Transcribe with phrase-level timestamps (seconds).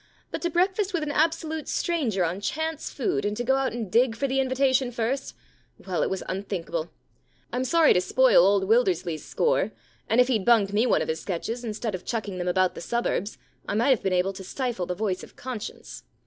[0.31, 3.91] But to breakfast with an absolute stranger on chance food, and to go out and
[3.91, 5.35] dig for the invitation first—
[5.85, 6.89] well, it was unthinkable.
[7.53, 9.69] Fm sorry to spoil old Wildersley*s score,
[10.09, 12.81] and if he*d bunged me one of his sketches instead of chucking them about the
[12.81, 13.37] suburbs
[13.67, 16.03] I might have been able to 51 The Problem Club stifle the voice of conscience.